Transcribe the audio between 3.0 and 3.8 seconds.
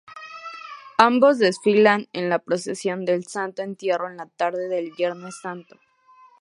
del Santo